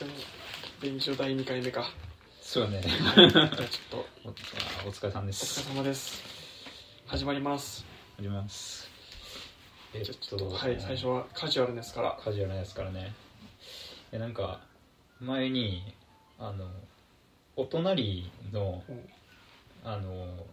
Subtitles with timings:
[0.00, 0.10] じゃあ
[0.80, 1.84] 勉強第2回目か。
[2.40, 2.80] そうね。
[2.80, 4.32] じゃあちょっとお
[4.90, 5.68] 疲れさんでお疲れす。
[5.68, 6.22] 様です。
[7.04, 7.84] 始まります。
[8.16, 8.88] 始めます。
[9.92, 12.18] えじゃあちょっとはい最初はカジュアルですから。
[12.18, 13.12] カジュアルなやつからね。
[14.10, 14.62] いや、なんか、
[15.20, 15.94] 前に、
[16.38, 16.70] あの、
[17.56, 19.08] お隣の、うん。
[19.84, 20.46] あの、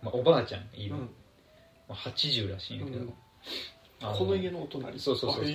[0.00, 0.94] まあ、おばあちゃんいる。
[0.94, 1.00] うん。
[1.90, 3.08] まあ、80らしいんやけど、うん。
[4.18, 4.98] この家のお隣。
[4.98, 5.54] そうそうそうそう。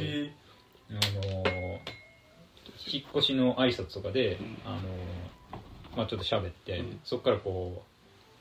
[0.91, 1.79] あの
[2.87, 4.57] 引っ越しの挨拶とかで、うん。
[4.65, 4.81] あの
[5.95, 6.99] まあ、ちょっと喋って、うん。
[7.03, 7.83] そっからこ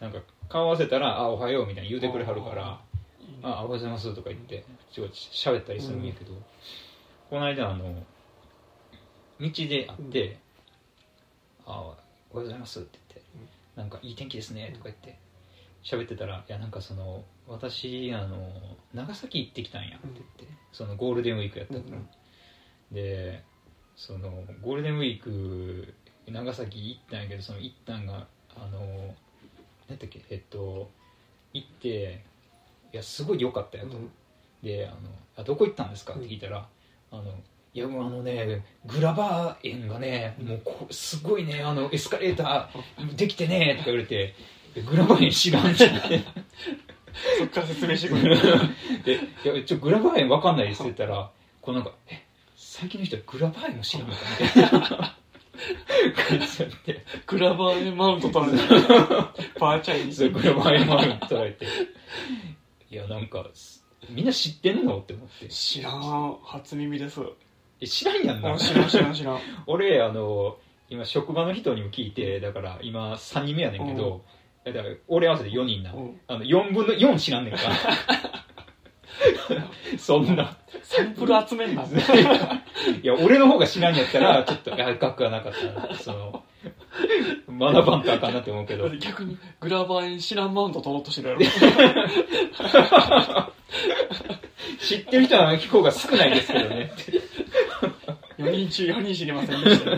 [0.01, 2.81] うなんか顔合わせたら「あおはよう」みたいに言うてくれはるから
[3.21, 6.33] いいね「あおはようございます」とか言ってちょっと喋ったりするんやけど、
[7.29, 8.03] この間あの
[9.41, 10.39] 道で会って
[11.67, 11.97] 「あおはよ
[12.33, 13.31] うございます」って言って
[13.77, 15.19] 「なんかいい天気ですね」とか言って
[15.83, 18.51] 喋ってたら「いやなんかその私あの
[18.95, 22.09] 長崎行ってきたんや」って言って、そのゴールデンウィークやったから、うん。
[22.91, 23.45] で
[24.01, 24.31] その
[24.63, 25.93] ゴールデンウィーク
[26.27, 28.27] 長崎行ったんやけどその行ったんが
[28.57, 29.15] あの
[29.91, 30.91] 何だっけえっと
[31.53, 32.25] 行って
[32.95, 34.11] いやすごい良かったよと、うん。
[34.63, 34.97] であの
[35.37, 36.67] あ「どこ行ったんですか?」って聞いたら
[37.13, 37.25] 「あの
[37.75, 44.35] いやあのねグラバー園がねもうこすごいねあのエスカレーターできてね」とか言われて
[44.89, 45.87] 「グラバー園知らん」って
[47.37, 48.37] そっから説明してくれる。
[49.05, 52.30] で「いやちょグラバー園わかんないです」って言ったらこうなんか「え？
[52.73, 54.63] 最近の人はグラバー園も知らんのか」みたい。
[54.63, 55.17] な
[56.15, 58.65] 感じになってグラバーで マウント取られて
[59.59, 61.67] バーチャイにグラバー園もある取られて。
[62.89, 63.45] いやなんか
[64.09, 65.49] みんな知ってんのって思って。
[65.49, 67.21] 知らん初耳です。
[67.81, 68.53] え知らんやんな。
[68.53, 69.41] あ知らん知らん知らん。
[69.67, 70.57] 俺あの
[70.89, 74.25] 今職場の人にも聞いてだから今3人目やねんけど、
[74.65, 76.21] だから俺合わせて4人な、うん。
[76.29, 77.63] あの4分の4知らんねんか。
[77.65, 78.40] ら
[79.99, 81.83] そんなサンプル集めんな。
[83.03, 86.45] いや俺の方が知らんやったら ちょっといや学はなかったなその
[87.49, 91.41] 学ばんとあかんなって思うけど逆にグラバーに知らんマウント取ろうとしてるやろ。
[94.81, 96.93] 知ってる人は方が少ないですけどね
[98.39, 99.91] 4人中4人知りませんでした。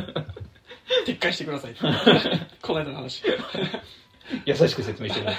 [1.06, 1.75] 撤回してください。
[2.61, 3.22] この間の話。
[4.44, 5.32] 優しく説明してくれ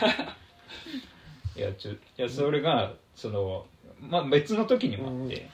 [1.56, 3.66] いやちょいやそれがその、
[4.10, 5.50] まあ、別の時にもあって、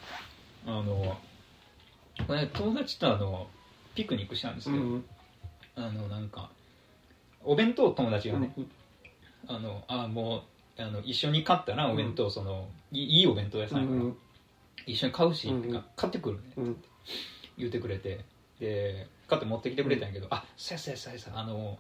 [0.66, 1.18] あの
[2.28, 3.48] これ友達とあの
[3.96, 5.06] ピクニックしたんですけど、うん。
[5.76, 6.50] あのなんか
[7.44, 8.54] お弁当友達がね、
[9.48, 10.44] あのあも
[10.78, 14.18] うあの一緒に買ったらお弁当、そのいいお弁当屋さんやから、うん。
[14.86, 16.42] 一緒に買うし、うん買ってくるね。
[16.58, 16.84] うん。
[17.58, 18.26] 言ってくれて。
[18.60, 21.78] で買って持ってきてくれたんやけど「あそうやそうやそうやそうやあの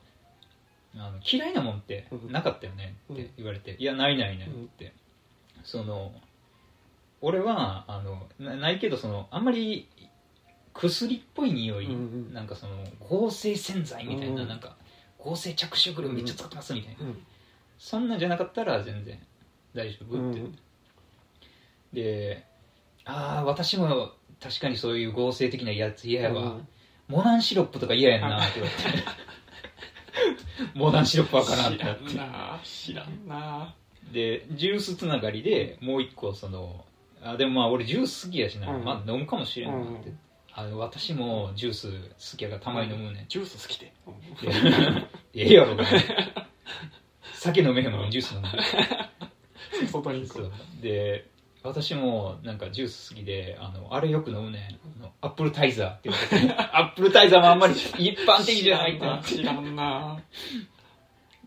[0.96, 4.94] あの嫌いなもんってなかったよね」って言われて「いやないないない」って、
[5.64, 6.14] その
[7.22, 9.90] 俺はあのなないけどそのあんまり
[10.74, 11.96] 薬っぽい匂い、うんう
[12.30, 12.34] ん。
[12.34, 14.76] なんかその合成洗剤みたいな、うんなんか
[15.18, 17.22] 合成着色料めっちゃ使ってますみたいな、うん。
[17.78, 19.20] そんなんじゃなかったら全然
[19.76, 20.58] 大丈夫って、うん。
[21.92, 22.46] で
[23.04, 26.68] ああ私も確かにそういう合成的なやつ嫌やわ、うん。
[27.10, 29.10] モナンシロップとか嫌やんなって言われて。
[30.76, 32.10] モナンシロップわからんってなって。
[32.10, 32.60] 知らんな。
[32.64, 33.76] 知らんな。
[34.14, 36.86] でジュースつながりでもう一個その
[37.24, 38.84] あでもまあ俺ジュース好きやしな、うん。
[38.84, 40.20] まあ飲むかもしれんなって、うん。
[40.54, 43.24] あの私もジュース好きやからたまに飲むね。
[43.24, 43.94] ん、ジュース好きで。
[45.34, 45.78] ええやろ
[47.34, 50.50] 酒飲めへんもんジュース飲む外に行そう。
[50.50, 50.82] く。
[50.82, 51.30] で
[51.62, 54.80] 私もなんかジュース好きであのあれよく飲むね。
[55.00, 59.36] あのアップルタイザーって言われてアップルタイザーもあんまり一般的じゃないってなって。
[59.36, 60.22] 知らんな。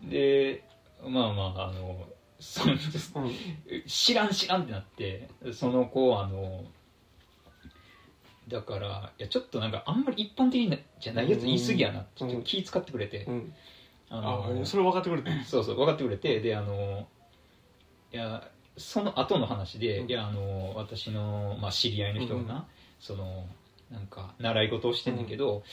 [0.03, 0.63] で
[1.07, 2.05] まあまああの
[2.43, 3.31] そのうん。
[3.87, 6.65] 知らん知らんってなってその子あの
[8.49, 13.53] だからいやちょっとなんかあんまり一般的なじゃないやつ言い過ぎやなちょっと気使ってくれて、うん。
[14.09, 14.21] ああ
[14.53, 15.31] のあ、それ分かってくれて。
[15.45, 16.41] そうそう分かってくれて。
[16.41, 17.07] であの
[18.11, 20.09] いやその後の話で、うん。
[20.09, 22.63] いやあの私の、まあ、知り合いの人がな、うん。
[22.99, 23.47] その
[23.89, 25.63] なんか習い事をしてんねんけど、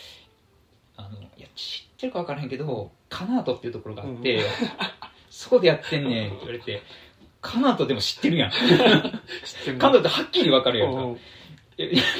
[0.97, 4.43] あのいや知ってるか分からへんけどカナートっていうところがあって、うん
[5.31, 6.83] そこでやってんねんって言われて。
[7.41, 8.51] カナートでも知ってるやん。
[8.51, 8.59] 知っ
[9.65, 11.05] てんカナートってはっきり分かるやんか、う。
[11.13, 11.19] んい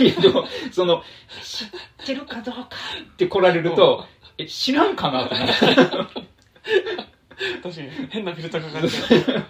[0.07, 1.03] やでもその
[1.43, 1.69] 知っ
[2.07, 2.69] てるかどうかっ
[3.17, 4.07] て来られると、
[4.39, 5.49] え知らんかなって確
[7.77, 8.97] かに変なフィルターかかって。
[9.33, 9.45] る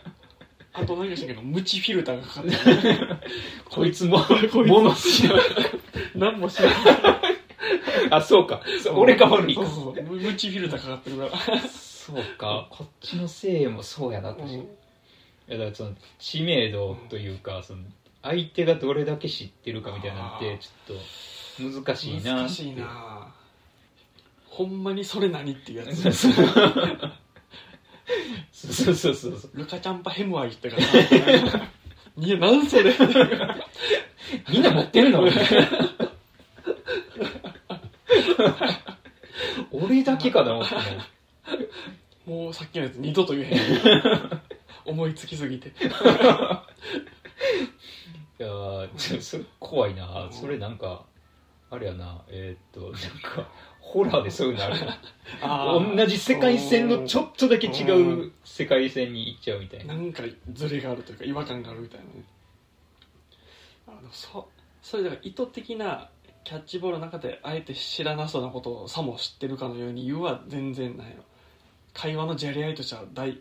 [0.72, 2.50] あと何でしたけどムチフィルターがかかって。
[2.92, 3.16] る
[3.68, 4.56] こいつもこいつ。
[4.56, 5.40] もの知らん
[6.16, 6.76] 何も知らない
[8.10, 8.60] あそうか。
[8.94, 9.62] 俺が悪いか。
[9.62, 9.68] ム
[10.34, 11.32] チフィルターかかってるから
[12.10, 12.68] そうか。
[12.70, 14.58] こっちのせいもそうやな確かに、い
[15.48, 17.82] やだからその知名度というかその
[18.22, 23.34] 相手がどれだけ知ってるかみたいなのってちょっと難しいな難しいな。
[24.48, 26.10] ほんまにそれ何っていうやつ。
[28.52, 29.30] そうそうそうそう。
[29.32, 30.82] そうそうルカチャンパヘムアイってから
[32.18, 32.94] いやなんそれ。
[34.50, 35.26] みんな持ってるの？
[39.72, 40.82] 俺だけかな思ってね
[42.31, 44.41] もうさっきのやつ二度と言えへん。
[44.87, 45.71] 思いつきすぎて。
[45.71, 45.73] い
[48.38, 50.29] やーちょそれ怖いな。
[50.31, 51.05] それなんか
[51.71, 52.23] あれやな。
[52.29, 53.50] えーっとなんか
[53.81, 54.77] ホラーでそういうのある。
[55.97, 59.94] 同じ世界線のちょっとだけ違う世界線に行っちゃうみたいな。
[59.94, 60.23] なんか
[60.53, 62.05] ズレがあるというか違和感があるみたいな。
[62.06, 62.11] ね
[63.88, 64.49] あのそ
[64.82, 66.09] それだから意図的な
[66.44, 71.25] キャッチボールの中であえて知らなそうなことをさも知ってるかのように言うは全然ないよ
[71.92, 73.34] 会話のじゃれ合いとしては大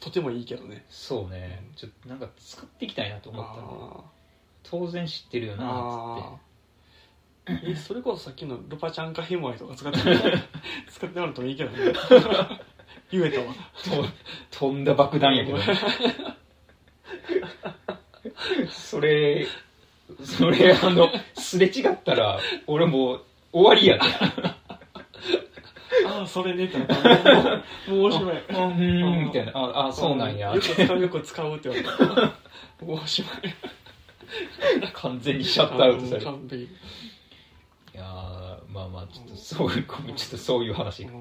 [0.00, 0.84] とてもいいけどね。
[0.88, 1.64] そうね。
[1.76, 4.00] ちょっとなんか使っていきたいなと思ったんであ
[4.62, 5.56] 当然知ってるよー。
[5.58, 10.20] なっあーえそれこそさっきのルパチャンカヘムアイとか使ってもら
[10.90, 11.92] 使ってもらってもいいけどね。
[13.10, 13.46] 言えたわ
[13.76, 14.04] つってと
[14.50, 15.58] 飛んだ爆弾やけど。
[18.70, 19.46] それ
[20.24, 24.02] それあのすれ違ったら俺もう終わりやで。
[24.02, 24.53] ああ
[26.34, 29.52] それねってなったらもうもうおしまいあうんみたいな。
[29.54, 30.52] ああそうなんや。
[30.52, 32.84] よく使うよく使うって言われた。
[32.84, 33.28] もうおしま
[34.88, 36.22] い完全にシャットアウトされる。
[36.22, 36.68] い完璧。
[37.92, 38.04] やー
[38.72, 41.12] まあまあちょっとそういうごめんちょっとそういう話が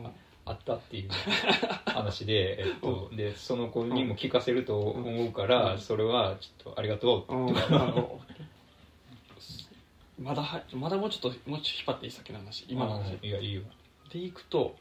[0.46, 1.10] あったっていう
[1.86, 5.80] 話で、えっと、でその子にも聞かせると思うから、うん。
[5.80, 7.56] それはちょっとありがとううん。
[7.56, 8.20] あの
[10.20, 12.12] まだはまだもうちょっともうちょっと引っ張っていい？
[12.12, 12.66] 先の話。
[12.68, 13.14] 今の話。
[13.14, 13.62] うんいやいいよ。
[14.12, 14.76] でいくと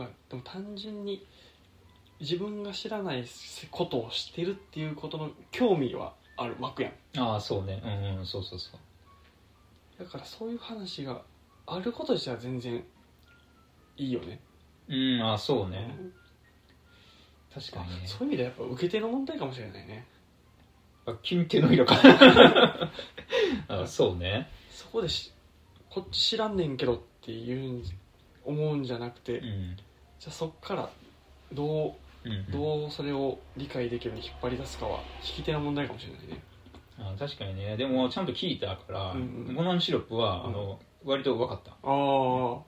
[0.00, 1.26] まあでも単純に
[2.20, 3.26] 自分が知らない
[3.70, 7.20] ことを知ってるっていうことの興味はある枠やん。
[7.20, 7.82] ああそうね。
[7.84, 8.70] うんうんそうそうそ
[9.98, 10.02] う。
[10.02, 11.20] だからそういう話が
[11.66, 12.82] あること自体は全然
[13.98, 14.40] いいよね。
[14.88, 15.94] うんあそうね。
[16.00, 16.12] うん
[17.52, 18.06] 確かにね。
[18.06, 20.06] そういう意味ではやっぱ受け手の問題かもしれないね。
[21.04, 21.94] あ金手の色か。
[23.68, 24.48] あそうね。
[24.70, 25.30] そこでし
[25.90, 27.84] こっち知らんねんけどっていうん
[28.44, 29.76] 思うんじゃなくて、うん
[30.20, 30.90] じゃあそっから
[31.52, 36.42] どうんうどうそれを理解できるように引っ張り出すかは聞き手の問題かもしれないね。
[36.98, 37.78] あ確かにね。
[37.78, 39.54] でもちゃんと聞いたから、うんうん。
[39.54, 40.50] モナンシロップは、うん。
[40.50, 41.70] あの割と分かった。
[41.70, 42.58] ああ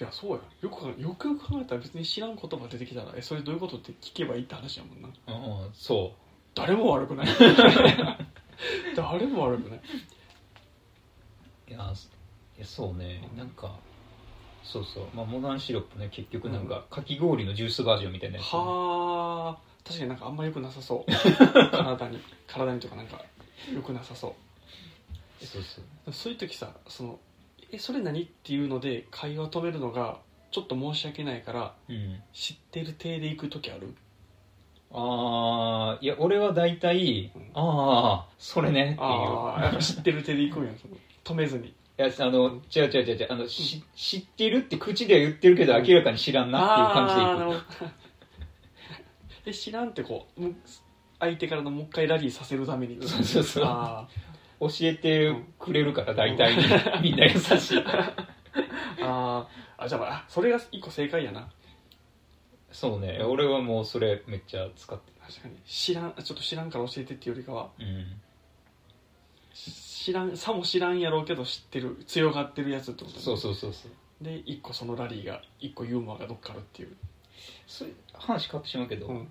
[0.00, 0.38] いやそうや。
[0.60, 5.08] よくよくよく考えたら別に知らん言葉出てきたらえそれどういうことって聞けばいいって話やもんな。
[5.08, 6.12] うんうんそ
[6.54, 7.26] 誰も悪くない。
[8.94, 9.80] 誰も悪くない。
[11.68, 12.08] ういやす
[12.56, 13.28] いやそうね。
[13.36, 13.74] なんか
[14.64, 21.12] そうそう、まあ、モナンシロップね結局なんかかき氷のジュースバージョンみたいなやつ、はあ確かになんかあんま良くなさそう。
[21.72, 22.20] 体に。
[22.46, 23.20] 体にとかなんか
[23.74, 24.34] 良くなさそ
[25.40, 25.44] う。
[25.44, 26.12] そうそう。
[26.12, 27.18] そういう時さその
[27.72, 30.18] えそれ何っていうので会話を止めるのが
[30.52, 32.22] ちょっと申し訳ないからうん。
[32.32, 33.94] 知ってる体で行く時ある？
[34.94, 37.50] ああいや俺は大体、うん。
[37.54, 38.98] ああそれねっていう。
[39.00, 40.94] ああやっぱ知ってる手で行くんやその。
[41.24, 43.26] 止めずにいやあの違う違う違う違う。
[43.30, 47.90] あの、し知ってるって口では言ってるけど明らかに知らんなっていう感じでい
[49.42, 49.44] く。
[49.44, 50.56] で 知らんってこうむ
[51.20, 52.96] 相手からのもう一回ラリーさせるために。
[53.06, 53.64] そうそうそう。
[53.66, 54.08] あ
[54.60, 56.56] 教えてくれるから大体。
[56.56, 56.62] に
[57.10, 57.44] みんな優し
[57.74, 57.78] い。
[57.78, 57.84] ー
[59.02, 59.84] あー。
[59.84, 61.50] あじゃあ,、まあ、それが一個正解やな。
[62.70, 63.22] そうね。
[63.22, 65.56] 俺はもうそれめっちゃ使って確かに。
[65.66, 67.70] 知らんちょっと知らんから教えてっていうよりかは。
[67.78, 68.22] るうん
[69.54, 73.22] 知らんさも知らんやろうけど知ってる強がってるやつってことね。
[73.22, 74.24] そうそうそうそう。
[74.24, 76.96] で一個そのラリーが一個ユーモアがどっかあるっていう、
[77.66, 79.28] そういう話変わってしまうけど、うん、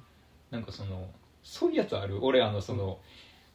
[0.50, 1.08] なんかその
[1.44, 2.20] そういうやつある？
[2.24, 3.00] 俺あのその、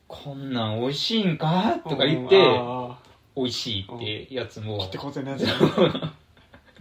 [0.08, 1.80] こんなん美味しいんか？
[1.88, 2.98] とか言って、あ
[3.36, 5.54] 美味しいってやつも、ーコテコテのやつや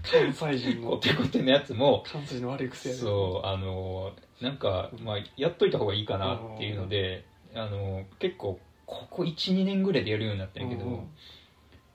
[0.04, 3.02] 関西人コのテコテのやつも関西人の悪い癖やね。
[3.02, 7.26] そうあのなんか、まあ、やっといた方がいいかなっていうので、
[7.56, 11.10] あの結構ここ12年ぐらいでやるようになったんやけど、うん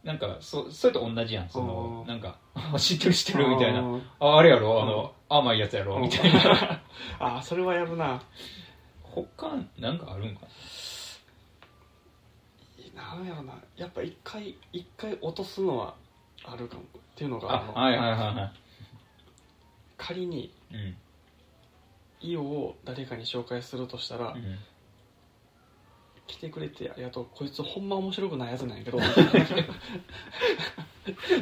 [0.03, 2.09] なんかそそれと同じやんそのうん。
[2.09, 3.81] なんかあ 知ってる知ってるみたいな。
[3.81, 6.81] うんああれやろあの甘いやつやろみたいな。
[7.21, 8.23] ああそれはやるな。
[9.03, 10.47] 他なんかあるんか
[12.95, 13.21] な？
[13.21, 13.53] んやろな。
[13.77, 15.95] やっぱ一回一回落とすのは
[16.45, 18.53] あるかもっていうのがあはいはいはいは
[19.99, 20.97] 仮にいうん。
[22.23, 24.59] イオを誰かに紹介するとしたら、うん
[26.31, 27.27] 来てくれてありがとう。
[27.35, 28.99] こいつほんま面白くないやつなんやけど。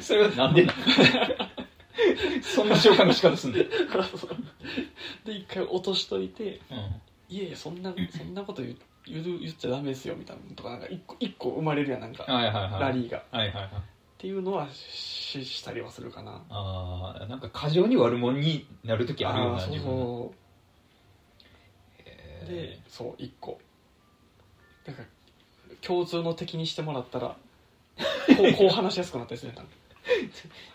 [0.00, 0.76] それはなんでなん？
[2.42, 3.59] そんな紹介の仕方すんの？
[5.25, 6.78] で一回落としといてうん。
[7.30, 8.76] いえいえそんなそんなこと言う
[9.07, 12.23] 言う言っちゃダメですよみたいなのとかなんか一個一個生まれるやんなんか。
[12.25, 12.80] はいはいはい。
[12.80, 13.18] ラリーが。
[13.18, 13.71] っはいはいはい。
[14.16, 16.42] ていうのはししたりはするかな。
[16.49, 20.35] ああなんか過剰に悪者になる時あるような自分そ
[22.07, 22.47] へー。
[22.47, 23.61] うでそう一個
[24.88, 25.09] だから
[25.83, 27.37] 共通の敵にしてもらったらこ
[28.38, 29.52] う こう話しやすくなったりする。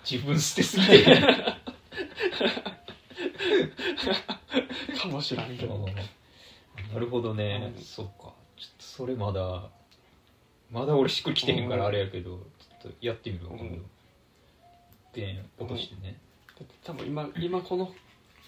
[0.10, 1.04] 自分捨てすぎて。
[5.00, 5.90] かもしらんけど。
[6.94, 8.12] なるほどね、うんそっか。
[8.16, 8.34] ちょっ
[8.78, 9.70] とそれまだ
[10.70, 13.60] まだ俺しっくりきてへんからあれやけど、ちょっとやってみるわうん。
[13.60, 13.84] 今度
[15.14, 16.20] ペン落としてね、
[16.60, 17.94] だって多分今今この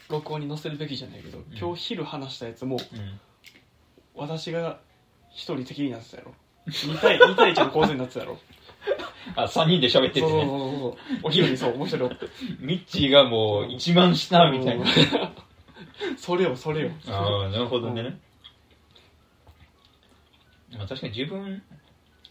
[0.09, 3.19] 録音に載せるべきじゃないけど、今日昼話したやつもうん。
[4.15, 4.79] 私が
[5.35, 6.33] 一人敵になってたやろ。
[6.67, 8.39] 2対 ,2 対1の構図になってたやろ。
[9.35, 10.95] あ3人で喋っててそうそうねそうそう。
[11.23, 12.27] お昼にそうもう一人おって
[12.59, 16.17] ミッチーがもう一番下みたいな、うん。
[16.17, 16.91] それよそれよ。
[17.07, 18.17] ああなるほどね、
[20.77, 21.61] まあ、確かに自分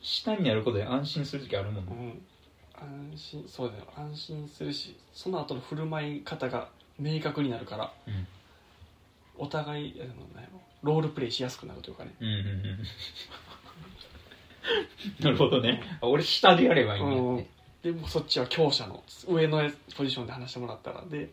[0.01, 2.23] 下になることで安心する時あるもんうね、ん。
[2.77, 3.85] 安心そうだよ。
[3.97, 6.69] 安心するしその後の振る舞い方が
[6.99, 7.93] 明確になるから。
[8.07, 8.27] うん
[9.45, 10.13] お互いあの
[10.83, 12.15] ロールプレイしやすくなるというかね。
[12.21, 12.79] うんうんうん
[15.21, 15.83] なるほどね。
[16.01, 17.45] あ俺下でやればいいんやっ
[17.83, 21.05] て、でもうそっちは強者の上のポジションで話してもらったら。
[21.05, 21.31] で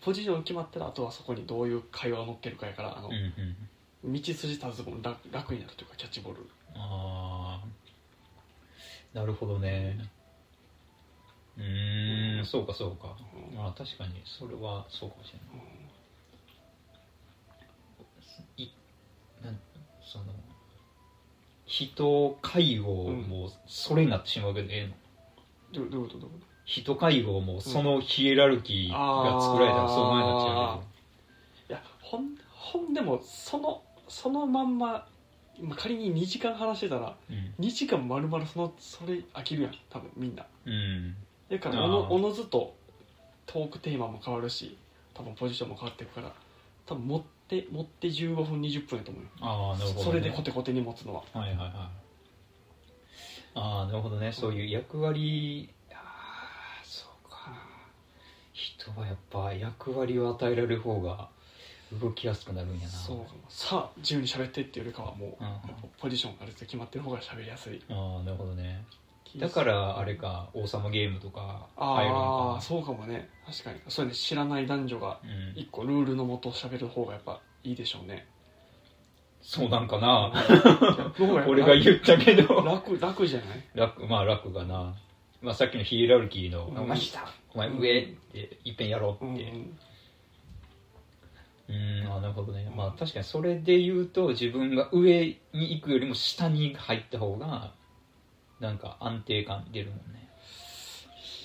[0.00, 3.56] ポジション決まったらあとはそこにどういう会話を乗っけるかやからあの、うんうん
[4.06, 6.46] 道筋立つも楽楽になるというかキャッチボール。
[6.74, 9.96] ああなるほどね。
[11.56, 13.16] うーんそうかそうか。
[13.50, 13.56] うん。
[13.56, 15.73] まあ確かにそれはそうかもしれない
[18.56, 18.68] い
[19.42, 19.58] なん
[20.02, 20.24] その
[21.66, 24.94] 人介護もそれになってしまうけどええの？
[25.72, 26.20] どうどういうこと？
[26.20, 30.82] どういうこ人介護もそのヒエラルキーが作られたらそう前になっちゃう
[31.68, 35.04] といやほんほんでもそのそのまんま
[35.60, 40.46] まあ仮に2時間話してたらけど2時間丸々そのそれ飽きるやん多分みんな。
[40.64, 41.16] うん、うん、
[41.50, 41.86] だからあー。
[41.86, 42.74] おのおのずと
[43.46, 44.76] トークテーマも変わるし
[45.12, 46.32] 多分ポジションも変わっていくから
[46.86, 49.28] 多分持って持って15分20分やと思うよ。
[49.40, 51.22] ああなるほど、ね、それでコテコテに持つのは。
[51.32, 51.70] はいはいはい。
[53.54, 54.32] ああなるほどね。
[54.32, 55.70] そういう役割。
[55.92, 57.52] ああそうか。
[58.52, 61.28] 人はやっぱ役割を与えられる方が
[62.00, 62.88] 動きやすくなるんやな。
[62.88, 67.82] そうさあ自由に喋ってっていうよりかはもう、うんポジションがある決まってる方が喋りやすい。
[67.88, 68.84] ああなるほどね
[69.36, 73.28] だからあれか王様ゲームとか入るああそうかもね。
[73.46, 73.80] 確かに。
[73.88, 75.60] そうね知らない男女がうん。
[75.60, 78.26] 一個ルールのもと喋る方がやっぱいいでしょうね。
[79.42, 80.32] そうなんかな。
[81.18, 82.62] 俺が言ったけど。
[82.64, 83.62] 楽楽じゃない？
[83.74, 84.94] 楽まあ楽がな、
[85.42, 86.78] まあ、さっきのヒエラルキーの「うん。
[86.78, 89.78] お前下お前上」っていっぺんやろうって、うんうん。
[91.66, 97.72] うんあなるほどね、うんまあ確かにそれで言うと自分が上に行くよりも下に入った方が
[98.60, 100.28] なんか安定感出るもんね。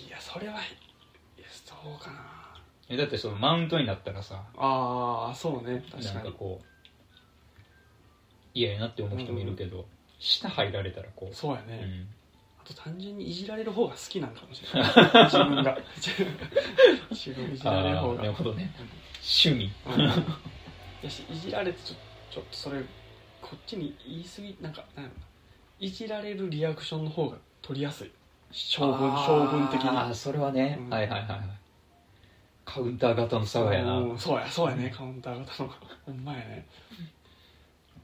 [0.08, 0.58] いやそれはい
[1.42, 2.18] やそうかな。
[2.90, 5.84] えだってそのマウントになったらさああそうね。
[5.92, 6.66] 確なんかにかこう
[8.54, 9.86] 嫌やなって思う人もいるけど、
[10.20, 12.08] 下入られたらこうそうやね、うん。
[12.62, 14.92] あと単純にいじられる方が好きなんかもしれない。
[15.30, 15.78] 自分が。
[17.12, 18.22] 自分いじられる方が。
[18.22, 18.72] なるほどね。
[19.22, 19.72] 趣味。
[19.86, 20.26] うん。
[21.02, 21.96] やしいじられてちょ
[22.32, 22.82] ちょっとそれ
[23.42, 25.29] こっちに言い過ぎなんかなんやろな
[25.80, 28.12] いじられるリアクションの方が取りやすい。
[28.52, 30.90] 将軍将軍的にああそれはね、うん。
[30.90, 31.42] はいはいはいはい。
[32.66, 34.94] カウンター型の差がやな、うんそうやそうやね。
[34.96, 35.70] カウンター型の。
[36.06, 36.66] ほんまやね、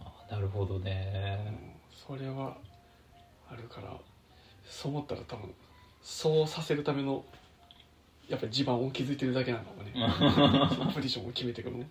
[0.01, 2.55] あーなるほどうね、ん、それは
[3.51, 3.95] あるから
[4.65, 5.53] そう思ったら多分
[6.01, 7.23] そうさせるための
[8.27, 9.91] やっぱり地盤を築いてるだけなのかもね。
[10.75, 11.89] そ のポジションを決めてくるね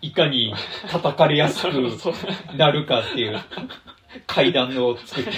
[0.00, 0.52] いかに
[0.90, 2.14] 叩かれやすく そう。
[2.56, 3.40] なるかっていう
[4.26, 5.30] 階段を作って。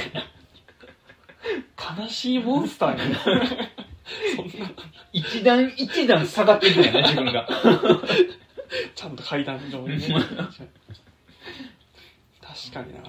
[2.00, 3.16] 悲しいモンスターやね
[4.36, 4.70] そんな
[5.12, 7.48] 一段一段下がっていくんやな自分が。
[8.94, 10.08] ちゃんと階段上にね。
[12.40, 13.02] 確かにな。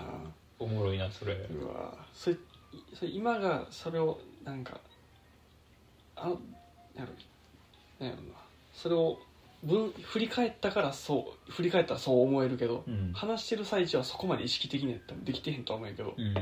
[0.60, 1.34] おもろいなそれ。
[1.34, 1.94] うわ。
[2.14, 2.38] それ
[2.94, 4.80] それ今がそれをなんか
[6.16, 6.30] あ
[6.96, 7.08] やろ。
[8.00, 8.34] なんやろな。
[8.74, 9.20] それを
[9.64, 16.34] 分振り返ったからそう振り返ったらそう思えるけど、うん、話してる最中はそこまで意識的には多分できてへんとは思うんやけど、うん、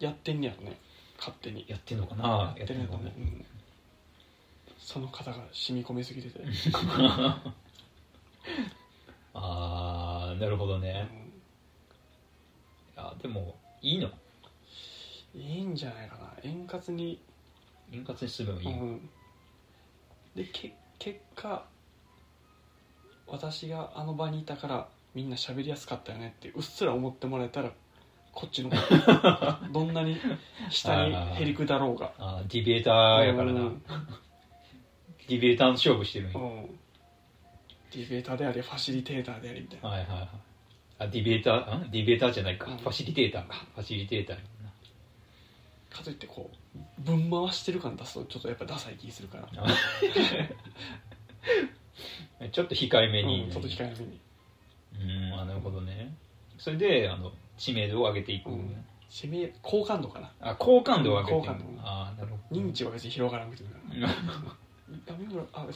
[0.00, 0.78] やってんねやろね
[1.18, 1.64] 勝手に。
[1.68, 2.54] やってんのかな？
[2.56, 3.44] やってるんやと思う、やってうん。
[4.78, 6.40] その方が染み込みすぎてて、
[9.34, 10.94] ああなるほどうね、ん。
[10.94, 11.00] い
[12.96, 14.08] やでもいいの？
[15.34, 16.32] いいんじゃないかな。
[16.42, 17.20] 円滑に。
[17.92, 19.10] 円滑に進めばいい、うん、
[20.34, 21.64] でけ結果
[23.30, 27.72] 私があの場にいたからみんな喋りやすかったよねってうっすら思ってもらえたら
[28.32, 28.70] こっちの
[29.72, 30.16] どんなに
[30.70, 32.12] 下にへりくだろうが。
[32.18, 33.82] あーディベーターやからな、うん。
[35.28, 36.66] ディベーターの勝負してるんや、うん。
[37.90, 39.88] ディベーターでありファシリテーターでありみたいな。
[39.88, 40.28] はいはいはい。
[41.00, 41.90] あディベーターん？
[41.90, 42.78] ディベーターじゃないか、うん。
[42.78, 43.54] ファシリテーターか。
[43.74, 44.42] ファシリテーターや
[45.90, 49.66] かといってこう分回してる感出すとちょっとやっぱダサい気するから、な
[52.52, 54.20] ちょっと控えめに、うん、ちょっと控えめに。
[55.00, 56.14] うんあなるほどね。
[56.58, 58.84] それであの知名度を上げていく、うん。
[59.10, 60.32] 指名好感度かな。
[60.40, 61.64] あ好感度を上げていく、好感度。
[61.82, 62.60] あなるほど。
[62.60, 64.12] 認知は別に広がらなくてもいいから。
[64.12, 64.48] うん。
[64.48, 64.56] あ
[65.06, 65.66] 三村あ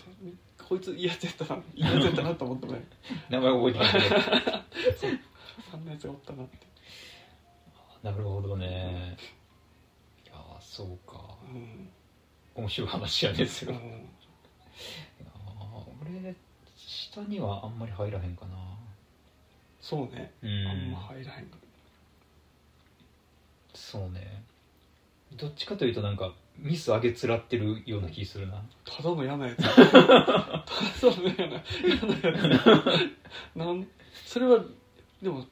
[0.69, 1.63] こいついいやつやったな。
[1.75, 2.85] いいやつやったなと思ってもね
[3.29, 4.17] 名前覚えてないけど。
[5.73, 6.67] あ んなやつがおったなって。
[8.03, 9.17] なるほどね。
[10.27, 11.37] いやそうか。
[11.49, 11.89] うん。
[12.55, 13.73] 面白い話やねそれ。
[13.73, 14.09] は、うん
[16.09, 16.35] いや俺
[16.77, 18.57] 下にはあんまり入らへんかな。
[19.81, 20.33] そうね。
[20.43, 20.67] うん。
[20.67, 21.57] あんま入らへんか
[23.75, 24.43] そうね。
[25.37, 28.63] どっちかというとなんかミス上げつらってるような気するな。
[28.85, 29.63] ただの嫌なやつ。
[29.63, 32.59] ただの嫌な嫌なや
[33.55, 33.59] つ。
[33.59, 33.87] なん
[34.27, 34.65] それは
[35.23, 35.47] でも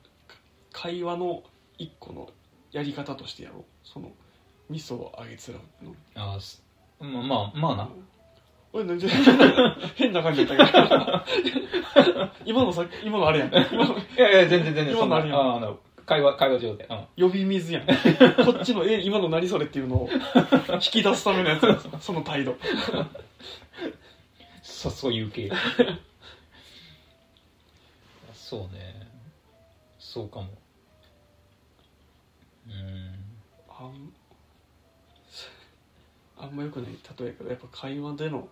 [0.73, 1.43] 会話の
[1.79, 2.31] 一個の
[2.73, 3.65] やり方としてやろう。
[3.85, 4.13] その
[4.69, 5.95] 味噌をあげつらうの。
[6.15, 6.63] あーす
[7.01, 7.85] まあまあまあな。
[7.85, 7.91] おい
[8.73, 9.09] なんで
[9.97, 12.31] 変な感じだったけど。
[12.47, 13.49] 今のさ今のあれやん。
[13.53, 13.55] い
[14.17, 15.19] やいや全然全然そんな。
[15.19, 15.73] 今のあれやん。
[15.73, 15.75] あ
[16.07, 17.87] 会話会話上で、うん、呼び水やん。
[17.87, 17.93] こ
[18.61, 20.09] っちのえ今の何それっていうのを
[20.75, 22.57] 引き出すためのやつやその態度。
[24.63, 25.51] そそういう系
[28.33, 28.95] そうね。
[29.99, 30.49] そうかも。
[32.69, 33.15] うん。
[33.69, 34.13] あん
[36.37, 38.49] あんまよくない例えやけどやっぱ会話での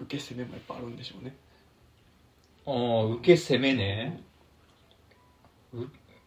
[0.00, 1.34] 受け攻めもやっぱあるんでしょうね。
[2.66, 4.22] ああ受け攻めね。
[5.72, 5.82] う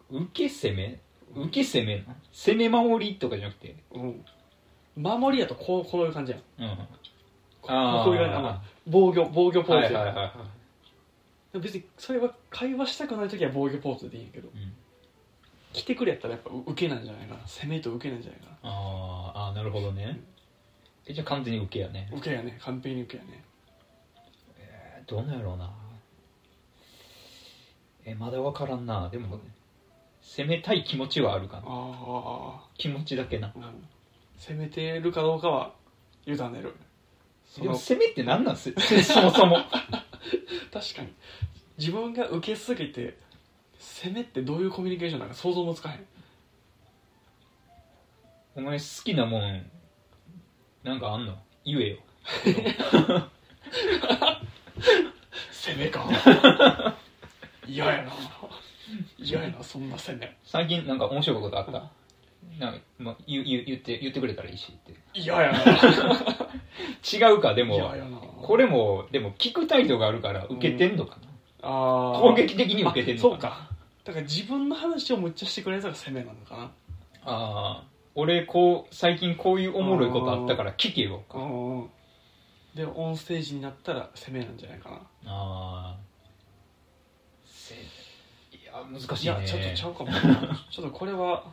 [0.09, 0.99] 受け攻め？
[1.35, 1.97] 受け攻め？
[1.99, 3.75] な攻め守りとかじゃなくて？
[3.93, 4.25] うん。
[4.95, 6.41] 守りやとこうこういう感じやん。
[6.59, 6.77] うん。
[7.61, 8.69] こあーこういう感じ。
[8.87, 10.33] 防御防御ポーズやんはいはいはいは
[11.53, 11.59] い。
[11.59, 14.49] 別にそれは会話したくない時は防御ポーズでいいんやけど。
[14.49, 14.73] うん。
[15.73, 17.47] 来てくれやったらやっぱ受けなんじゃないかな。
[17.47, 20.19] 攻めと受けなんじゃないかあーあーなるほどね。
[21.05, 22.09] えじゃあ完全に受けやね。
[22.11, 22.57] な受けやね。
[22.61, 23.29] 完璧に受けやね。
[23.31, 23.50] えー
[25.11, 25.69] どうなんやろうな。
[28.05, 29.09] えまだ分からんな。
[29.09, 29.39] でも
[30.21, 31.63] 攻めたい気持ちはあるかな。
[31.67, 33.47] あ気持ちだけな。
[33.47, 33.87] あ、うん、
[34.39, 35.73] 攻めてるかどうかは
[36.25, 36.73] 委ねる。
[37.45, 38.71] そでもの攻めって何なんす？
[39.03, 39.57] そもそも。
[40.71, 41.13] 確かに。
[41.77, 43.17] 自分が受けすぎて
[43.77, 46.05] 攻めってどういうコミュニケーションなんか想像もつかへん。
[48.55, 49.69] お前好きなもん
[50.83, 51.37] なんかあんの？
[51.65, 51.97] 言えよ
[55.51, 56.07] 攻めか。
[57.67, 58.11] 嫌やな。
[59.17, 60.37] 嫌やなそんな攻め。
[60.43, 61.91] 最近なんか面白いことあった？
[62.59, 64.93] なんか、まあ、言う言う言って言ってくれたらいいしって。
[65.13, 65.59] 嫌やな。
[67.29, 67.75] 違うかでも。
[67.75, 68.17] 嫌やな。
[68.17, 71.27] これもでも聞く態度があるから受けてんのかな、
[71.61, 72.21] あー。
[72.21, 73.27] 攻撃的に受けてんのかな？
[73.27, 73.69] あそうか。
[74.03, 76.63] だから自分の話をむっちゃしてくれたら攻めなのかな。
[76.63, 76.71] あ
[77.23, 77.83] あ
[78.15, 81.23] 俺こう最近こういうおもろいことあったから聞けよ。
[81.29, 81.89] かあうんうん
[82.75, 84.99] でオンステージになったら攻めなんじゃないかな。
[85.25, 85.97] あ
[87.45, 87.77] せい
[88.65, 89.37] や難しいね。
[89.39, 90.11] いやちょっとちゃうかも。
[90.71, 91.43] ちょっとこれは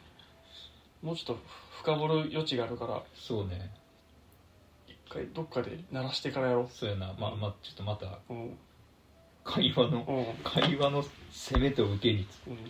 [1.03, 1.43] もうちょっと
[1.83, 3.71] 深掘る余地があるからそうね。
[4.87, 7.13] 一回どっかで鳴らしてからやろそうやな。
[7.19, 8.59] まあまあちょっとまたううん。
[9.43, 10.45] 会話のうん。
[10.45, 12.65] 会話の攻めと受け率うん。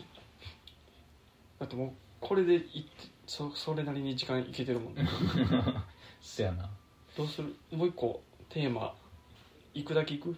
[1.59, 2.89] だってもうこれでい
[3.27, 5.07] そそれなりに時間いけてるもんね。
[6.23, 6.71] そやな。
[7.17, 7.55] どうする？
[7.73, 8.95] もう一個テーマ
[9.75, 10.37] 行くだけ行く？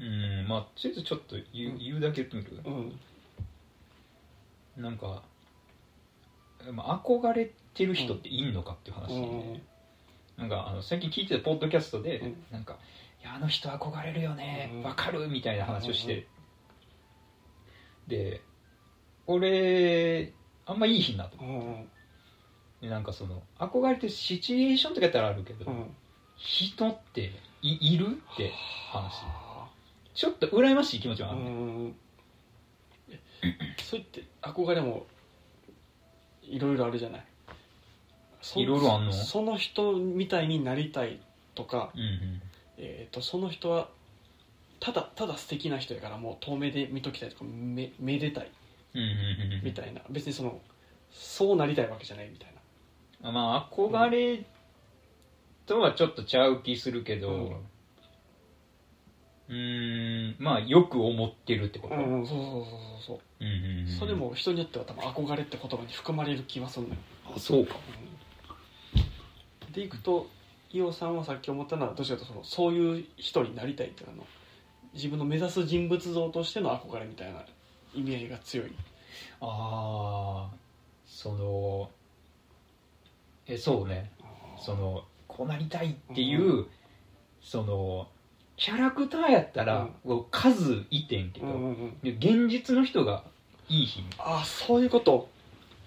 [0.00, 1.78] うんまあちょっとちょっと言う,、うん。
[1.78, 2.60] 言うだけ言ってみる？
[2.64, 2.70] う
[4.80, 4.82] ん。
[4.82, 5.22] なんか、
[6.72, 9.62] まあ、憧れてる人っていんのかっていう話、うん。
[10.38, 12.36] なんかあの最近聞いてたポッドキャストで、うん。
[12.50, 12.78] なんか
[13.20, 14.70] 「いやあの人憧れるよね。
[14.72, 14.82] うん。
[14.82, 16.24] わ、かる」みたいな話をして、うん
[18.08, 18.40] で
[19.28, 20.32] 俺
[20.66, 21.88] あんまいい日になとうん。
[22.80, 25.96] でなんかその憧れてるシチュエーションとかやったらあるけど、うん
[26.40, 28.50] 人っていいるって
[28.90, 29.22] 話。
[29.24, 29.68] は
[30.14, 31.94] ちょっと羨ましい気持ちはある、ん。
[33.10, 33.20] え
[33.78, 35.06] そう言って憧れも
[36.42, 37.24] いろいろあるじゃない。
[38.42, 39.12] そいろいろあんの？
[39.12, 41.20] その人みたいになりたい
[41.54, 42.42] とか、うんうん。
[42.78, 43.88] えー、とその人は
[44.80, 48.50] ただただ素敵な人やからもう遠目で見ときたいとかめめでたい。
[49.62, 50.00] みたいな。
[50.10, 50.58] 別にその
[51.12, 52.54] そうなりたいわけじゃないみたい
[53.22, 53.28] な。
[53.28, 54.42] あまあ憧れ
[55.70, 57.62] とはちょっとちゃう気するけど、
[59.48, 62.70] うーんまあよく思ってるってこと、うんうんそうそうそうそう
[63.06, 63.18] そう。
[63.40, 63.98] うんうんうん。
[63.98, 67.00] それも人によっては多分憧れって言葉に含まれる気はするのよ、
[67.36, 67.76] あそうか。
[68.96, 69.72] うん。
[69.72, 70.26] でいくと
[70.72, 74.26] 伊尾さんはさっき思ったのはどちらかというとそのそういう人になりたいっていうの
[74.92, 77.44] 自分の目指す人物像としての憧れみたいな
[77.94, 78.72] 意味合いが強い？
[79.40, 80.56] ああ
[81.06, 81.90] その
[83.46, 84.10] えそうね。
[84.58, 85.04] その
[85.40, 86.66] こうなりたいっていう、う
[87.40, 88.08] その
[88.58, 89.88] キャラクターやったら、
[90.30, 93.24] 数いてんけど、うんうん現実の人が
[93.66, 95.30] いい日ああそういうこと。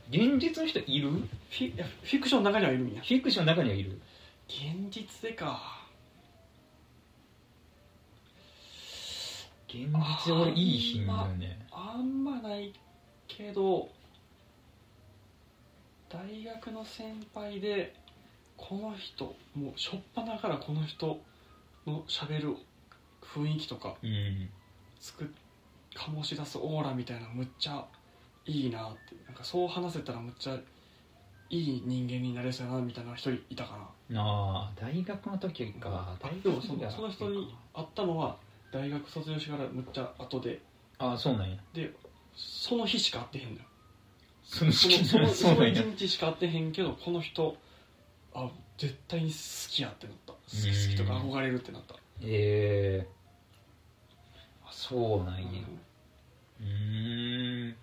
[0.09, 1.11] 現実の人いる？
[1.11, 3.01] フィいやフィクションの中にはいるんや。
[3.03, 4.01] フィクションの中にはいる。
[4.47, 5.83] 現実でか。
[9.67, 9.87] 現
[10.25, 11.63] 実俺いい日だよね。
[11.71, 12.73] あんまない
[13.27, 13.87] けど
[16.09, 17.93] 大学の先輩で
[18.69, 21.19] この人もう初っ端からこの人
[21.85, 22.55] のしゃべる
[23.21, 24.49] 雰囲気とかうん。
[25.01, 25.29] つく
[25.93, 27.85] 醸し出すオーラみたいなのむっちゃ
[28.45, 30.57] いいなってなんかそう話せたらむっちゃ
[31.49, 33.77] いい人間になれそうやなみたいな人いたか
[34.09, 34.19] な。
[34.21, 36.17] ああ大学の時か。
[36.19, 38.37] 大でもそのその人に会ったのは
[38.71, 40.61] 大学卒業してからむっちゃ後で。
[40.99, 41.57] ああそうなんや。
[41.73, 41.93] で
[42.33, 43.65] その日しか会ってへんのよ。
[44.45, 45.81] そのそのそのそそうのなんや。
[45.81, 47.55] 一日しか会ってへんけどこの人
[48.35, 49.37] あ絶対に好
[49.69, 50.33] きやってなった。
[50.33, 51.95] 好き好きとか憧れるってなった。
[52.21, 53.07] ええ
[54.65, 55.49] あそうなんや。
[56.59, 56.65] うん。
[56.65, 57.75] うーん。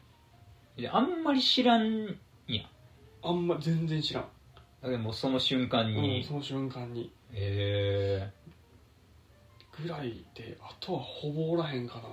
[0.76, 2.06] であんまり知らん
[2.48, 2.62] や
[3.22, 4.28] あんま全然知らん、
[4.82, 7.12] でもその瞬間うん、に、その瞬間に。
[7.32, 8.30] え
[9.82, 12.02] ぐらいであとはほぼおらへんかな。
[12.02, 12.06] え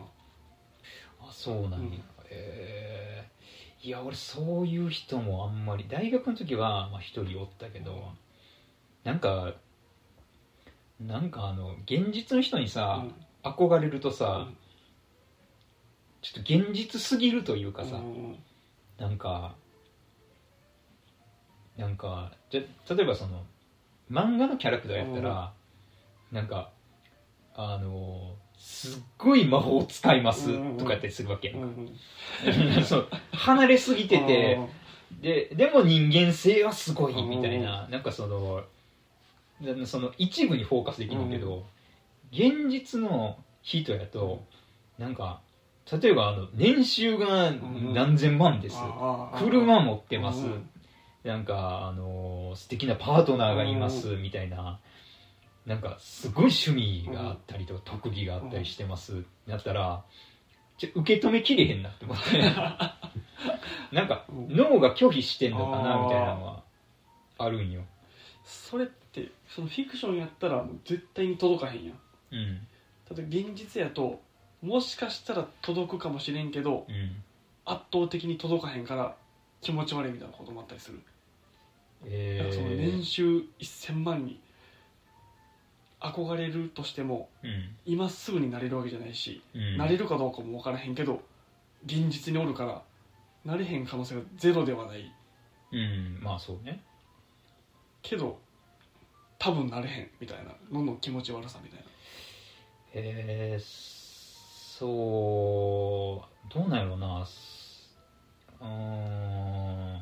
[1.21, 2.03] あそうなんや、うん。
[2.29, 8.11] ええいや俺そういう人もあんまり大学の時はまあ一人おったけど、
[9.03, 9.53] なんか
[10.99, 13.05] なんかあの現実の人にさ、
[13.43, 14.47] 憧れるとさ、
[16.21, 18.35] ちょっと現実すぎるというかさ、うん。
[18.97, 19.55] なんか
[21.77, 23.43] なんかじゃ例えばその
[24.11, 25.53] 漫画のキャラクターやったら、
[26.31, 26.71] なんか
[27.55, 31.57] あのすっごい魔法使いますとかやったりするわけやん。
[31.57, 31.81] うんか、
[32.77, 32.81] うん。
[32.83, 34.59] そう離れすぎてて
[35.21, 38.76] ででも人間性はすごいみたいな、なんかそので
[39.85, 41.65] その一部にフォーカスできるけど、
[42.31, 44.43] 現実の人やと
[44.97, 45.41] なんか
[45.91, 47.51] 例えばあの年収が
[47.93, 48.77] 何千万です、
[49.39, 50.69] 車持ってます、うん。
[51.23, 54.79] なんかあの素敵なパートナーがいますみたいな。
[55.65, 59.25] なんかすごい趣味があったりとか特技があったりしてます。
[59.49, 60.05] だったら
[60.77, 62.39] ちょ受け止めきれへんなって思って。
[63.91, 66.63] なんかうん脳が拒否してんのかなみたいなのは
[67.37, 67.81] あるんよ。
[68.43, 68.87] それ
[69.47, 71.95] そのフィクションやったらもう絶対に届かへんやん。
[72.31, 72.67] うん
[73.07, 74.19] ただ現実やと
[74.61, 77.23] もしかしたら届くかもしれんけどうん。
[77.65, 79.15] 圧倒的に届かへんから
[79.61, 81.01] 気持ち悪いみたいなこともあったりする、
[82.05, 84.39] えだからその年収1000万に
[85.99, 87.75] 憧れるとしてもうん。
[87.85, 89.77] 今すぐになれるわけじゃないし、うん。
[89.77, 91.21] なれるかどうかも分からへんけど
[91.85, 92.81] 現実におるから
[93.45, 95.11] なれへん可能性がゼロではない。
[95.71, 96.19] うん。
[96.21, 96.81] まあそうね。
[98.01, 98.39] けど
[99.39, 101.85] 多分なれへんみたいなのの気持ち悪さみたいな。
[102.93, 103.63] えー、
[104.79, 107.25] そうどうなんやろうな。
[108.59, 108.67] うー
[109.97, 110.01] ん。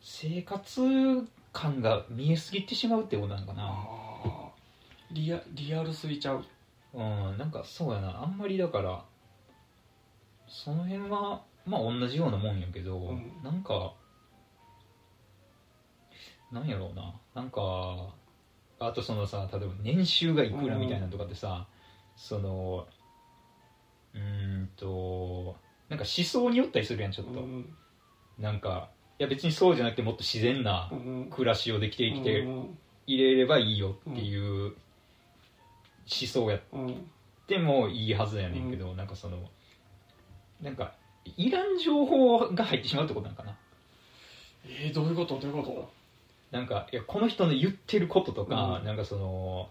[0.00, 3.72] 生活感が見えすぎてしまうってことなのかな。
[5.10, 6.44] リアリアルすぎちゃう。
[6.94, 8.22] うんなんかそうやな。
[8.22, 9.04] あんまりだから
[10.48, 13.42] その辺はまあ同じようなもんやけど、うん。
[13.42, 13.92] なんか
[16.52, 17.14] なんやろうな。
[17.34, 18.14] なんか
[18.78, 21.66] あとそのさ例えば年収がいくらみたいなのとかってさ、
[22.16, 22.86] その
[24.14, 24.20] うー
[24.64, 25.56] んと
[25.88, 27.74] なんか思想によったりするやんちょっと、うん
[28.38, 28.88] なんか
[29.18, 34.74] いや別にそうじゃなくてもっと自然なうん暮らしをできて生きてうん入れればいいよっていう思
[36.06, 37.10] 想やっうん
[37.46, 39.38] てもいいはずやねんけど、なんかその
[40.60, 40.92] なんか
[41.36, 43.56] いらん情報が入ってしまうってことなんかな。
[44.64, 45.38] えー、どういうこと？
[45.38, 46.01] どういうこと？
[46.52, 48.84] なんかいやこの人の言ってることとか、うん。
[48.84, 49.70] なんかその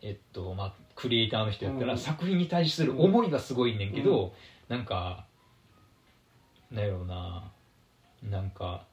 [0.00, 1.98] えっとまあクリエイターの人やったら、うん。
[1.98, 4.32] 作品に対する思いがすごいねんけど、
[4.68, 5.26] なんか
[6.70, 7.50] なんやろうな
[8.22, 8.84] なんか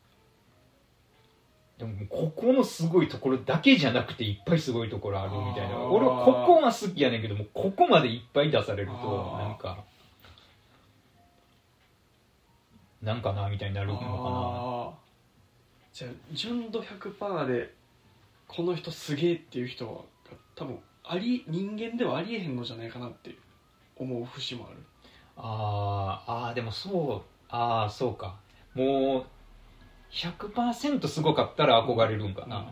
[1.77, 5.77] でもここのすごいところだけじゃなくていっぱいすごいところあるみたいな。
[5.77, 9.47] 俺はここは好きやねんけどもここまでいっぱい出されるとあー。
[9.47, 9.83] なんか
[13.03, 15.02] なんかなみたいになるのかあー
[15.93, 17.73] じゃあ純度100%で
[18.47, 19.93] この人すげえっていう人が
[20.55, 23.35] 多分あり人間ではありえへんのじゃないかなって
[23.95, 24.77] 思う節もある。
[25.37, 28.35] あーあーでもそうああそうか。
[28.73, 29.25] もう
[30.11, 32.65] 100%すごかったら憧れるんかな、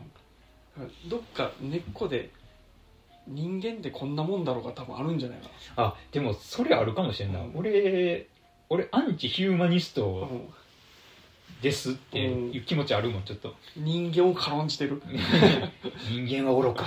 [0.77, 1.09] うん。
[1.09, 2.31] どっか根っこで
[3.27, 7.39] 人間ってこんなもんだろうが多分あるんじゃないかあでもそれあるかもしれんな。
[7.39, 7.57] い、うん。
[7.57, 8.27] 俺
[8.69, 10.29] 俺アンチヒューマニスな、ト
[11.61, 13.53] ですっていう気持ちあるもんちょっと。
[13.77, 15.01] 人間を軽んじてる。
[16.09, 16.85] 人間は愚か。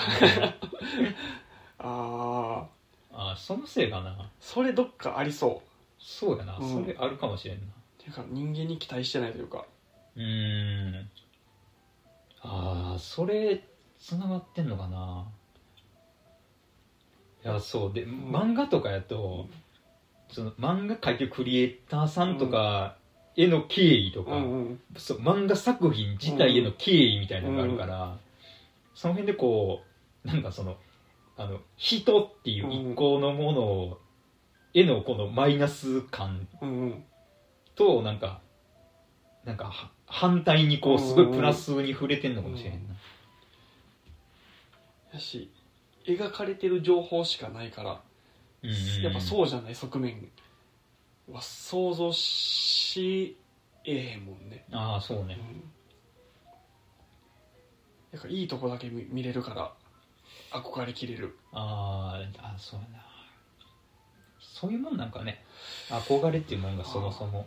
[1.79, 2.67] あ
[3.13, 4.31] あそのせいかな。
[4.41, 5.69] それどっかありそう。
[5.99, 6.83] そうやな、うん。
[6.83, 7.63] それあるかもしれんな。
[7.63, 9.65] っていうか人間に期待してないというか。
[10.17, 11.11] うーん。
[12.43, 13.65] ああそれ
[13.99, 15.27] つながってんのかな。
[17.45, 17.93] いやそう。
[17.93, 18.31] で、ん。
[18.31, 19.47] 漫画とかやと、
[20.31, 22.97] その漫画描いてるクリエイターさんとか
[23.37, 24.81] への敬意とか、うんうん。
[24.97, 28.19] そう漫画作品自体への敬意みたいなのがあるから、
[28.95, 29.83] その辺でこ
[30.25, 30.77] うなんかその
[31.37, 33.99] あの人っていう一個のもの
[34.73, 37.05] へのこのマイナス感うんうん。
[37.75, 38.41] となんか
[39.45, 42.95] なんかは反対にこうすごいプラスに触れてんのかもしれんな、
[45.13, 45.51] やし
[46.07, 48.01] 描かれてる情報しかないから
[48.63, 49.03] うんうんうん。
[49.03, 50.29] やっぱそうじゃない側面
[51.31, 53.37] は想像し
[53.85, 55.39] えへんもんね、ああそうね。
[55.39, 55.73] うん、
[58.13, 59.73] なんかいいとこだけ見見れるから
[60.51, 61.39] 憧れきれる。
[61.53, 63.05] あーあそうやな。
[64.39, 65.43] そういうもんなんかね。
[65.91, 67.47] 憧れっていうもんがそもそも、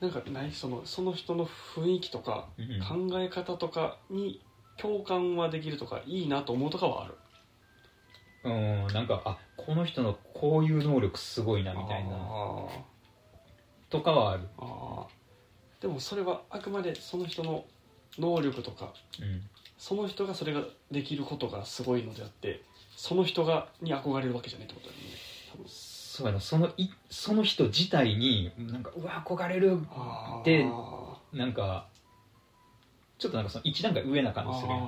[0.00, 0.52] なんかない？
[0.52, 3.08] そのその人の雰囲気とかうん。
[3.10, 4.40] 考え方とかに
[4.76, 7.14] 共感はできるとかいいなと思うとかはある。
[8.44, 12.14] うんなんかあこの人のこういう能力すごいなみたいな。
[12.14, 12.66] あ
[13.90, 14.42] とかはある。
[14.58, 15.82] ーあー。
[15.82, 17.64] でもそれはあくまでその人の
[18.18, 19.42] 能力とかうん。
[19.76, 22.62] その人がそれができることがすごいのであって
[22.96, 25.08] その人がに憧れるわけじゃないってことだよね。
[25.52, 26.40] 多分そうやな。
[26.40, 30.44] そのいその人自体になんかうわ憧れるあー。
[30.44, 30.64] で
[31.32, 31.88] なんか
[33.18, 34.80] ちょっとなんかその一段階上な感じするやん。
[34.80, 34.82] あ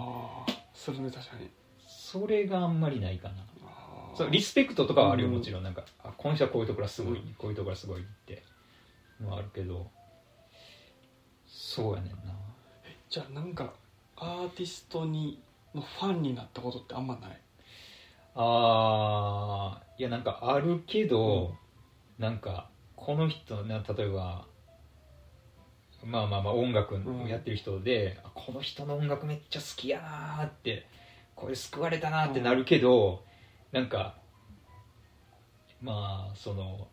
[0.46, 0.54] ー。
[0.74, 1.50] するね確かに。
[1.86, 3.34] それがあんまりないかな
[4.16, 5.34] そうリスペクトとかはあるようん。
[5.36, 5.62] もちろん。
[5.62, 7.34] なんかあこの人はこういうところはすごい、うん。
[7.34, 8.42] こういうところはすごいって
[9.20, 9.90] のはあるけど
[11.46, 12.34] そうやねんな。
[13.08, 13.72] じゃあなんか
[14.16, 15.40] アーティストに
[15.74, 17.40] のファンになったことってあんまない？
[18.34, 21.54] あーいやなんかあるけど、
[22.18, 24.46] なんかこの人な例えば
[26.04, 30.86] まあまあまあ音楽うんやってる人で、あこの人の音楽めっちゃ好きやなーって
[31.34, 33.22] これ救われたなーってなるけど、
[33.76, 34.14] なんか
[35.82, 36.88] まあその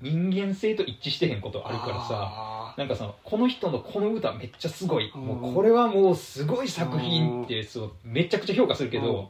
[0.00, 5.20] 人間性と一致してへんことあるからさあなんかそのこの人のこの歌めっちゃすごい、うん。
[5.20, 9.28] もうこれはもうすごい作品ってそうめちゃくちゃ評価するけど、うん。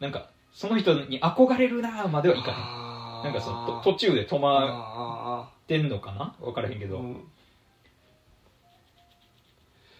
[0.00, 2.56] なんかその人に憧れるなまではいかへん。
[3.24, 6.34] なんかそのと途中で止まあってんのかな？
[6.40, 7.12] 分からへんけど、ーうん。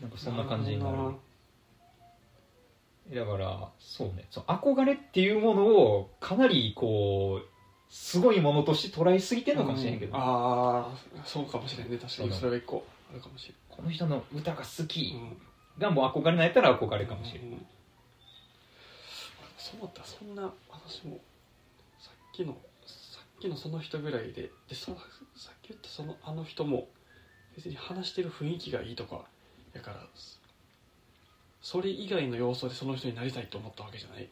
[0.03, 0.99] なんかそんな感じになる
[3.14, 4.27] だからそうね。
[4.31, 7.48] その憧れっていうものをかなりこう
[7.88, 10.18] すごいものとして捉えすぎてんのかもしれんけど、うん。
[10.18, 11.98] ああそうかもしれんね。
[11.98, 12.33] 確かに。
[12.33, 15.14] それは一個あるかもしこの人の歌が好れん、き。
[15.14, 15.37] うん。
[15.79, 17.66] がもう憧れないやったら憧れかもしれん、うん。
[19.59, 21.20] そうだったそんな私も
[21.98, 24.51] さっきのさっきのその人ぐらいで。
[24.68, 24.87] でそ
[25.37, 26.88] さっき言ったそのあの人も
[27.55, 29.25] 別に話してる雰囲気がいいとか
[29.75, 30.07] やから
[31.62, 34.29] それ以外の要素でその人になりたいと思ったわけじゃない？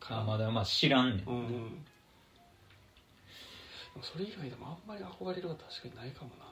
[0.00, 1.84] からあまだまあ知らんねん、うんうん。
[4.02, 6.44] それ以外でもあんまり憧れるは確かにないかもな。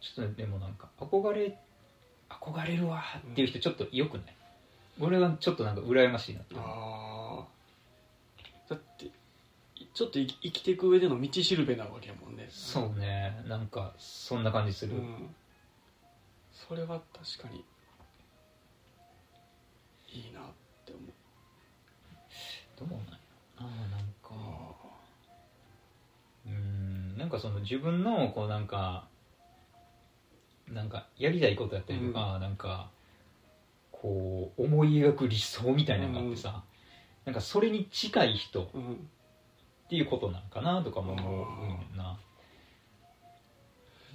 [0.00, 1.58] ちょっとでもなんか憧れ
[2.28, 4.34] 憧れるわっていう人ちょっとよくない、
[5.00, 8.70] 俺はちょっとなんか羨ましいなってあー。
[8.70, 9.10] だって
[9.94, 12.48] ちょっと生き生きていく上での道しるべなわけやもんね。
[12.50, 13.42] そうね。
[13.46, 15.34] なんかそんな感じする、うん。
[16.52, 17.64] それは確かに
[20.16, 20.42] いいなっ
[20.84, 21.04] て思う。
[22.78, 23.04] どうなんや
[23.58, 24.30] ああなんか。
[24.30, 24.86] あ
[26.46, 29.08] うんなんかその自分のこうなんか
[30.72, 32.90] なんかやりたいことやったりとか、なんか
[33.92, 36.62] こう思い描く理想みたいなのがあってさ、
[37.24, 38.66] なんかそれに近い人っ
[39.88, 41.46] ていうことなんかなとかも思
[41.92, 42.18] うんな。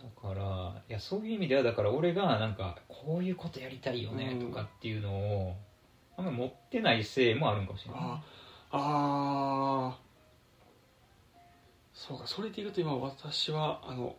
[0.04, 4.48] だからいやそういう意味ではだから俺がなんかこういうことやりたいよねうん。
[4.50, 5.56] とかっていうのを
[6.22, 8.02] あんまり持ってないせいもあるんかもしれない。
[8.02, 8.22] あ
[8.72, 10.12] あー。
[11.94, 14.16] そうかそれで言うと今私はあの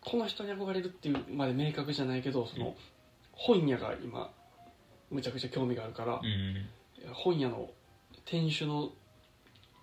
[0.00, 2.74] この人に憧れるっていうまで明確じゃないけどその、うん。
[3.32, 4.30] 本屋が今
[5.10, 6.66] むちゃくちゃ興味があるから、うん
[7.12, 7.68] 本屋の
[8.24, 8.90] 店主の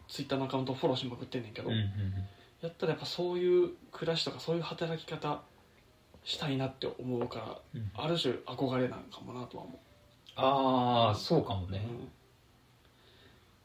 [0.08, 1.86] ツイッターのアカウントをフォローしまくってんねんけど、うんうん。
[2.62, 5.44] やったらやっぱそういう暮らしとかそういう働き方
[6.24, 7.92] したいなって思うからうん。
[7.94, 9.78] ある種憧れなんかもなとは思う
[10.36, 11.86] ああそうかもね。
[11.88, 12.12] うん。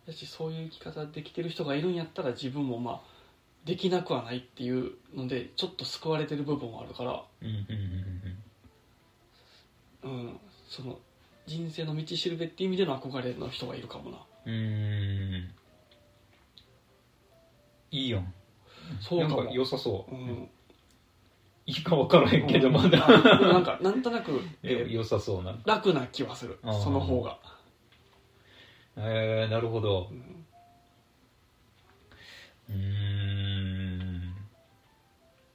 [0.07, 3.01] だしそういう生き方できてる人がいるんやったら自分もまあ
[3.65, 7.67] できなくはないっていうのでちょっと救われてる部分はあるから、うんうん
[10.05, 10.99] うんうん、その
[11.47, 14.19] 人生の道しるべっていう意味での憧れの人がいるかもな。
[14.47, 15.51] うん。
[17.91, 18.33] いいやん。
[19.01, 19.37] そうかも。
[19.39, 20.49] なんか良さそう、うん
[21.67, 23.05] いいか分からへんけど、うんまだ。
[23.07, 25.57] あでもなんかなんとなく、 えー良さそうな。
[25.65, 26.59] 楽な気はする。
[26.63, 27.39] その方が、
[28.97, 30.11] えー、なるほど。
[32.71, 34.27] うん。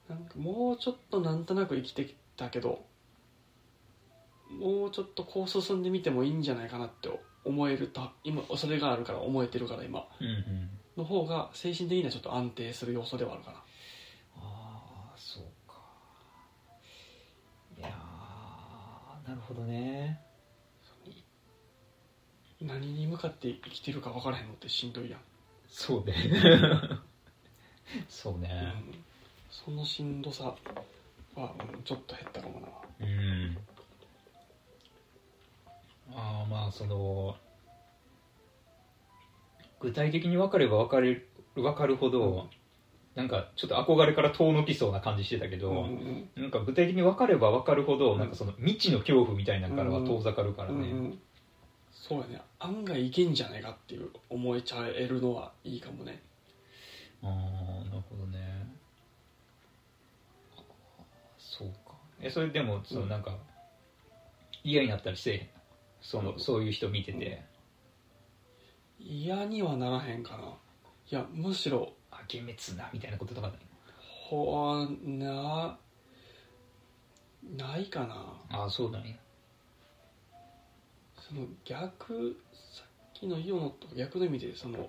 [0.08, 2.84] なんかもうちょっとなんとなく生きてきたけど
[4.50, 7.10] もうちょっとこう進んでみてもいいんじゃないかなって
[7.44, 10.06] 思えると今それがあるから思えてるから今。
[10.20, 10.70] うんうん。
[10.96, 13.61] の方が精神的にはちょっと安定する要素ではあるかな
[19.48, 20.20] ほどね。
[22.60, 25.20] 何に向かって生きてるか分からへんのってしんどいやん、
[25.68, 26.14] そうね。
[28.08, 29.04] そううねん、
[29.50, 30.54] そのしんどさ
[31.34, 32.68] は、うん、ちょっと減ったかもな。
[33.00, 33.58] うん。
[36.14, 37.36] ああまあその
[39.80, 42.48] 具体的に分かれば分かる分かるほど、
[43.14, 48.18] なんかちょっと憧れから遠のきそうな感じしてたけど、うんうんなんか具体的に分かれば分かるほど、うん。
[48.18, 51.18] なんかその未知の恐怖みたいなのからは遠ざかるからね、うんうん。
[51.92, 52.40] そうやね。
[52.58, 56.22] 案外いけんじゃないかっていう思えちゃえるのはいいかもね。
[57.22, 58.38] ああなるほどね。
[61.38, 61.94] そうか。
[62.20, 63.08] えそれでもそのうん。
[63.10, 63.36] なんか
[64.64, 65.48] 嫌になったりせえへん
[66.00, 67.44] そのそういう人見てて、
[68.98, 70.44] 嫌にはならへんかな。
[71.10, 73.56] いやむしろあ幻滅なみたいなこととかない
[74.00, 75.78] ほな
[77.56, 78.32] ないかな。
[78.50, 79.14] ああそうなんや
[81.18, 82.14] その逆
[82.52, 84.88] さっきのイオノと逆の意味でその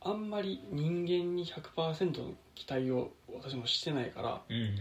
[0.00, 4.78] あんまり人間に100%の期待を私もしてないからうん。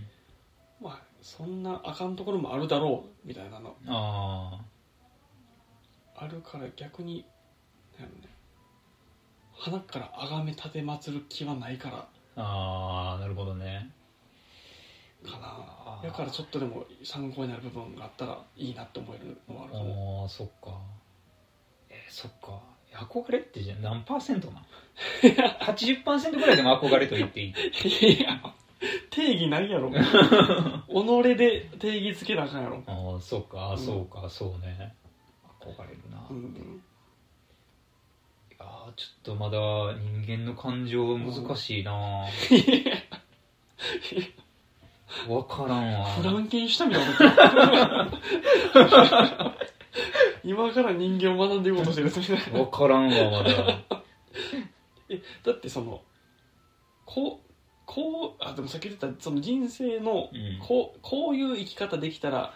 [0.82, 3.76] まあそんなあかんところもあるだろうみたいなの。
[3.88, 4.60] あ
[6.15, 7.26] あるから逆に
[8.00, 8.30] なんやろね
[9.63, 11.97] 鼻から崇め立てまつる気はないから。
[12.36, 13.91] あああなるほどね。
[15.24, 16.00] かな。
[16.04, 20.80] だからちょっとでも参考になる部分があったらいいなって思えるのはあるかもああそっか。
[21.89, 22.60] えーそっか。
[22.93, 24.65] 憧れってじゃあ何パーセントなん
[25.21, 28.41] 80%ぐらいでも憧れと言っていいいや。
[29.12, 29.91] 定義ないやろ。
[29.93, 32.84] 己で定義つけなあかんやろ。
[32.88, 33.67] ああそうか。
[33.69, 34.28] あうんそうか。
[34.28, 34.95] そうね。
[35.62, 36.54] 憧れるな、いうん。
[36.56, 39.57] やーちょっとまだ
[40.25, 42.25] 人間の感情難しいな。
[45.27, 46.05] 分からんわ。
[46.05, 48.09] フランケンシュタインみたいな。
[50.43, 52.59] 今から人間を学んでいこうとしてるみたいな。
[52.59, 53.83] 分からんわまだ。
[55.09, 56.01] えだってその
[57.05, 57.49] こう
[57.85, 60.59] こうあでもさっき言ってたその人生のうん。
[60.65, 62.53] こうこういう生き方できたら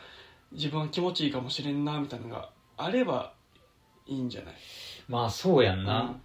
[0.54, 3.34] 自分は気持ちいいかもしれんなみたいなのがあれば
[4.08, 4.54] いいんじゃない、
[5.08, 6.22] まあそうやんな、うん。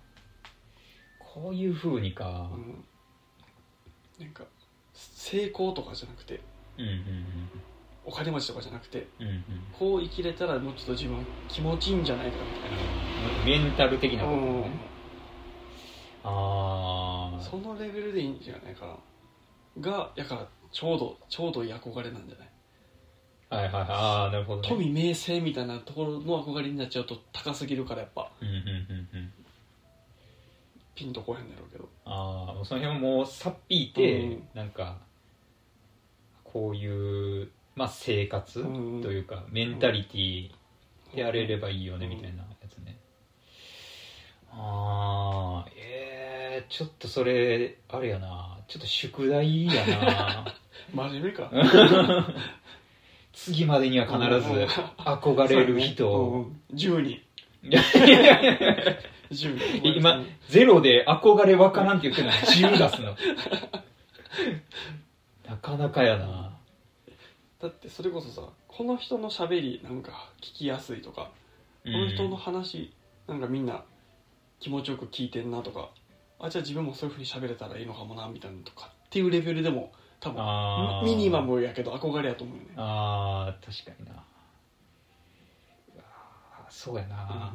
[1.18, 2.50] こういうふうにか。
[2.52, 2.84] うん、
[4.18, 4.44] なんか
[4.94, 6.40] 成功とかじゃなくて
[6.78, 7.24] うんうん
[8.04, 9.32] お金持ちとかじゃなくてうんうん。
[9.32, 9.42] うん
[9.78, 14.32] こう生きれたらもうちょっと自分は気持ちいいんじゃないかみたいなメンタル的なこと。
[14.36, 14.70] うんね
[16.22, 18.96] ああそのレベルでいいんじゃないかな。
[19.80, 22.48] がやからちょうどちょうどいい憧れなんじゃない？
[23.50, 23.84] はいはいはい。
[23.88, 24.68] ああなるほどね。
[24.68, 28.30] 富名声みたいなところの憧れになっちゃうと高すぎるからやっぱ。
[28.40, 29.32] うんうんうんうん。
[30.94, 31.88] ピンとこへんだろうけど。
[32.04, 34.48] ああその辺はもうさっぴいて、うん。
[34.54, 34.98] なんか
[36.44, 40.50] こういう、まあ、生活うんというか、メンタリティ
[41.14, 42.98] でやれればいいよね、みたいなやつね。
[44.52, 48.58] ああえー、ちょっとそれあれやな。
[48.68, 50.54] ちょっと宿題やな。
[50.94, 51.50] 真面目か
[53.44, 54.26] 次までには必ず
[54.98, 56.60] 憧れる人を、うんうん。
[56.74, 57.22] 10人
[57.62, 58.12] いやいやい
[58.44, 58.68] やいや
[59.30, 63.16] 10人今ゼロで憧れわからんって言ってるのに10出すの。
[65.48, 66.58] なかなかやな。
[67.60, 71.30] だってそれこそさこの人のしゃべりなんか聞きやすいとか、
[71.84, 72.92] この人の話
[73.26, 73.84] なんかみんな
[74.58, 75.88] 気持ちよく聞いてんなとか
[76.38, 81.04] あじゃあ自分もそういうふうに喋れたらいいのかもなみたいなのとかっていうレベルでも多分。
[81.04, 82.70] ミニマムやけど憧れやと思うよね。
[82.76, 84.22] あー確かにな。
[86.68, 87.52] そうやな、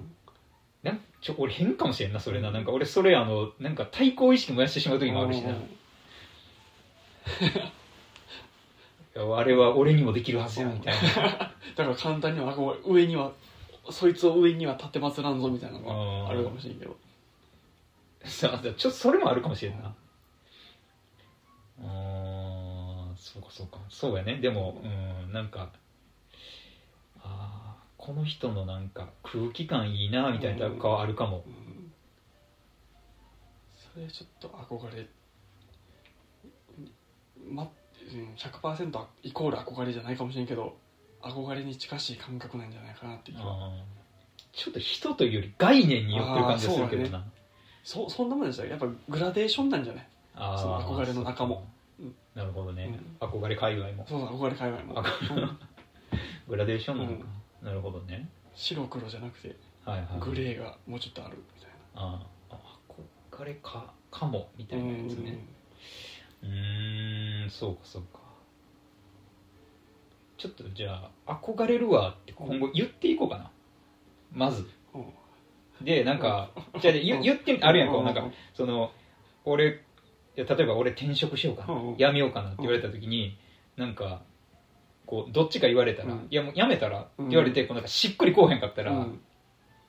[0.84, 2.52] なんちょ俺変かもしれんなそれな。
[2.52, 5.56] なんか俺それあのなんか対抗意識燃やしてしまう時もあるしな、
[9.16, 11.00] あれは俺にもできるはずやみたいな。
[11.76, 12.56] だから簡単には
[12.86, 13.32] 上には
[13.90, 15.86] そいつを上には立てまつらんぞみたいなの
[16.26, 16.96] があるかもしれんけど。
[18.26, 19.94] さあちょっとそれもあるかもしれんな。
[21.80, 21.88] うか
[23.56, 23.78] そうか。
[23.90, 24.38] そうやね。
[24.42, 24.88] でもう
[25.30, 25.70] んなんか
[27.22, 31.92] あーこの人のなんか空気感いいなみたいなとかはあるかも、うん。
[33.74, 35.08] それちょっと憧れ
[37.50, 40.76] まうん100%イコール憧れじゃないかもしれんけど
[41.22, 47.26] 憧れに近しい感覚なんじゃないかなっていうちょっと人というより概念に寄ってる感じがするけどな。
[47.86, 50.08] そそんなもんですよやっぱグラデーションなんじゃない？
[50.36, 51.66] その憧れの中も
[52.36, 54.06] なるほどね、憧れ界隈も。
[54.08, 55.04] そうそう憧れ界隈も、あ
[55.36, 55.58] うん。
[56.48, 57.26] グラデーションなのか、
[57.62, 58.30] なるほどね。
[58.54, 59.56] 白黒じゃなくて
[59.86, 60.08] はいはい。
[60.20, 62.60] グレーがもうちょっとあるみたいあーあ
[63.32, 65.38] 憧れかかもみたないなやつね。
[66.44, 68.20] うーんそうかそうか。
[70.38, 73.52] ちょっとじゃあ憧れるわって今後言っていこうかな。
[74.34, 74.68] まず。
[74.94, 75.02] うん。
[75.02, 75.08] うん
[75.82, 78.24] でなんかじゃあ言言ってあるやんこうなんか
[78.54, 78.92] その
[79.44, 79.84] 俺
[80.38, 81.98] いや例えば俺転職しようかな、うんうん。
[81.98, 83.38] やめようかなって言われた時に
[83.78, 84.22] なんか
[85.06, 86.28] こうどっちか言われたら、うん。
[86.30, 87.30] いやもうやめたらってうん。
[87.30, 89.20] 言われて、こうなんかしっくりこうへんかったら、うん。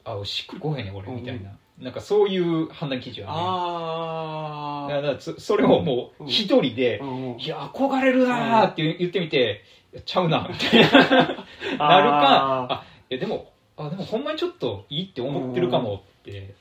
[0.05, 1.21] あしっくりこうへんねん俺うんうん。
[1.23, 5.17] みたいな、なんかそういう判断基準ああるやん。
[5.17, 6.29] だそそれをもううん。
[6.29, 7.41] 一人で、あ、うんうん。
[7.41, 9.63] いや憧れるなーって言言ってみて、
[10.05, 11.47] ちゃうな みたいななるか
[11.79, 16.55] ああいやでもあでもほんまにちょっといいって思ってるかもって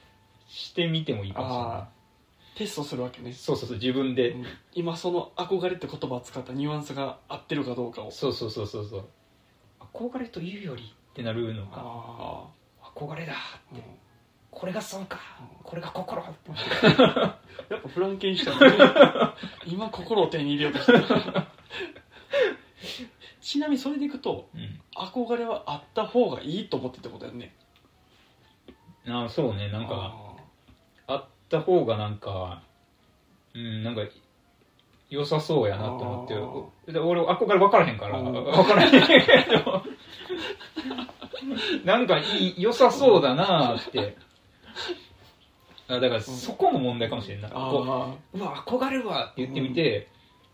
[0.47, 1.67] してみてもいいかもしれない。
[1.67, 1.88] あ
[2.55, 4.45] テストするわけね、そうそうそう自分で、うん。
[4.73, 8.11] 今その憧れって言葉を使ったニュアンスが合ってるかどうかを。
[8.11, 9.05] そうそうそうそうそう。
[9.93, 11.81] 憧れというよりってなるのか。
[11.83, 12.47] あ
[12.95, 13.81] 憧れだあ、うん。
[14.51, 15.19] これがそうか
[15.63, 16.23] これが心。
[16.23, 16.31] や
[17.77, 18.85] っぱフランケンシュタインね。
[19.67, 21.03] 今心を手に入れようとしてる。
[23.41, 24.81] ちなみにそれでいくとうん。
[24.95, 27.53] 憧れはあった方がいいと思ってってことやんね。
[29.07, 29.69] あそうね。
[29.69, 30.24] なんかああ
[31.45, 32.61] った方がなんか
[33.53, 34.01] うんなんか
[35.09, 38.19] 良さそうやなと思ってで俺憧れ分からへんから。
[38.19, 38.31] うん。
[38.33, 38.97] 分からへんけ
[39.63, 39.83] ど。
[41.85, 44.17] なんかいい良さそうだなって。
[45.87, 47.49] あだからそこも問題かもしれんな。
[47.49, 50.09] こあううわ憧れるわって言ってみて、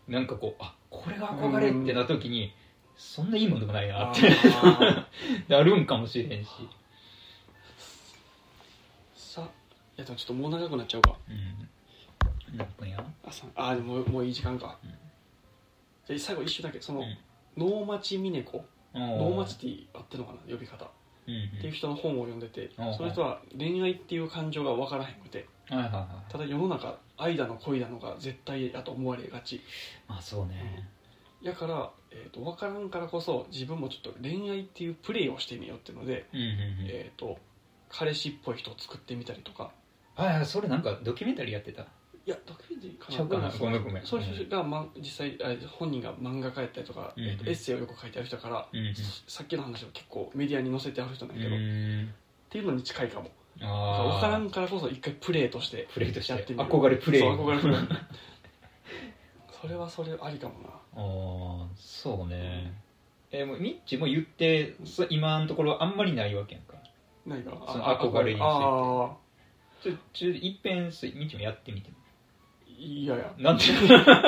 [0.07, 2.53] なんかこうあこれが憧れってなった時に、
[2.97, 4.29] そんないいもんでもないなって。
[4.29, 5.03] ー。
[5.47, 6.49] なるんかもしれへんし、
[9.15, 9.47] さ
[9.90, 11.15] いやでもちょっともう長くなっちゃうか。
[11.29, 13.03] うん、何分や？
[13.25, 14.89] あさあーでももういい時間か、うん。
[16.05, 16.81] じゃあ最後一瞬だけ。
[16.81, 17.17] その、うん。
[17.57, 20.51] 能町みね子能能町って合ってるのかな？
[20.51, 20.89] 呼び方。
[21.27, 21.57] うんうん。
[21.59, 25.47] っていう人の本を読んでてうんその人は恋愛っていう感情が分からへんくて。
[25.69, 29.61] はいはいはいただ世の中愛だの恋だのが絶対だと思われがち。
[30.07, 30.89] まあそうね。
[31.41, 36.55] やから、えー、と分からんからこそ自分もちょっと恋愛っていうプレイをしてみようっていうので、うんうんうん。
[36.87, 37.37] えー、と
[37.89, 39.71] 彼氏っぽい人を作ってみたりとか
[40.15, 41.83] ああそれなんかドキュメンタリーやってた？
[41.83, 41.85] い
[42.29, 43.49] やドキュメンタリーかちゃうかな？
[43.49, 44.05] でもごめんごめん。
[44.05, 47.29] それが、ま、実際あれ本人が漫画家やったりとか、うんうん。
[47.29, 48.95] えーとエッセイをよく書いてある人から、うんうん。
[49.27, 51.59] さっきの話を結構メディアに載せてある人なんうやけど、っ
[52.49, 53.29] ていうのに近いかも。
[53.63, 56.33] あ分からあんからこそ一回プレイとしてプレイとして。
[56.33, 56.69] やってみる。
[56.69, 57.21] 憧れプレイ。
[57.21, 57.77] そう憧れプレイ。
[59.61, 60.69] それはそれありかもな。
[60.69, 62.73] ああそうね。
[63.31, 66.75] えもうミッチも言ってそ今のところあんまりないわけやんか。
[67.25, 67.51] 何か。
[67.71, 68.43] その憧れについて。
[68.43, 69.20] ああ
[69.81, 71.89] ちょちょいっぺんすミッチもやってみて。
[72.77, 73.33] いやいや。
[73.37, 73.63] なんて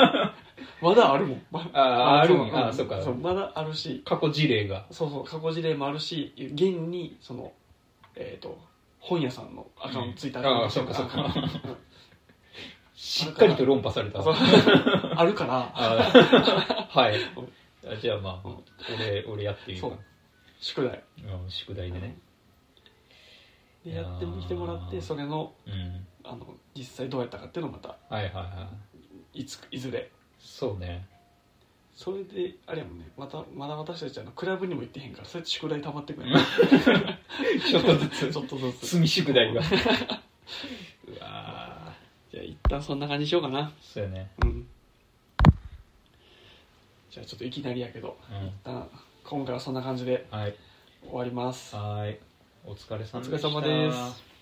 [0.82, 2.38] まだあるもん、まああるん。
[2.38, 3.02] そうやあそっか。
[3.02, 4.02] そうまだあるし。
[4.06, 4.86] 過去事例が。
[4.90, 7.54] そうそう過去事例もあるし現にその
[8.16, 8.60] えっ、と
[9.00, 10.46] 本屋さんのアカウントついたうん。
[10.46, 11.10] ああそっかそうん。
[12.96, 14.22] しっかりと論破された。
[14.22, 15.72] あるから。
[15.76, 17.16] あ はい。
[17.88, 18.50] あじゃあまあ
[18.98, 19.90] 俺俺やってみるか。
[19.90, 20.00] そう。
[20.60, 21.04] 宿題。
[21.24, 22.18] うん宿題でね
[23.86, 26.06] でやってみてもらってそれのうん。
[26.26, 28.70] あの実際どうやったかっていうのをまたはいはいは
[29.34, 29.42] い。
[29.42, 30.10] いついずれ。
[30.40, 31.06] そうね。
[31.96, 33.10] それであれやもんね。
[33.18, 36.30] またまだ私たちあのクラブにも行ってへんからそうやって宿題溜まってくる
[37.70, 38.32] ちょっとずつ。
[38.32, 38.88] ちょっとずつ。
[38.88, 39.62] 積み宿題が。
[41.08, 41.94] うわ
[42.32, 43.62] じゃあ一旦そんな感じにしようかな。
[43.62, 44.32] ーそうやね。
[44.44, 44.68] うん。
[47.12, 48.48] じゃあちょっといきなりやけどうん。
[48.48, 48.90] 一旦
[49.26, 50.56] 今回はそんな感じではい。
[51.04, 51.76] 終わります。
[51.76, 52.18] はい
[52.66, 53.18] お疲れ様でした。
[53.18, 54.33] お疲れ様です。